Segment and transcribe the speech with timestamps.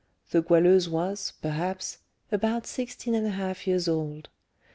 [0.31, 1.99] The Goualeuse was, perhaps,
[2.31, 4.29] about sixteen and a half years old.